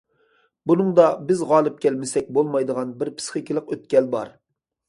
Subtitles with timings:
[0.71, 4.35] بۇنىڭدا بىز غالىب كەلمىسەك بولمايدىغان بىر پىسخىكىلىق ئۆتكەل بار.